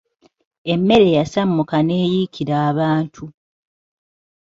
Emmere 0.73 1.07
yasammuka 1.17 1.77
n'eyikira 1.87 2.55
abantu. 2.69 3.23